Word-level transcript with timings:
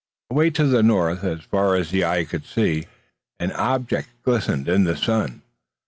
Away 0.31 0.49
to 0.49 0.65
the 0.65 0.81
north, 0.81 1.21
and 1.21 1.39
as 1.41 1.45
far 1.45 1.75
as 1.75 1.91
the 1.91 2.03
eye 2.03 2.23
could 2.25 2.43
see, 2.43 2.87
an 3.39 3.51
object 3.51 4.09
glistened 4.23 4.67
in 4.67 4.83
the 4.83 4.97
sun. 4.97 5.43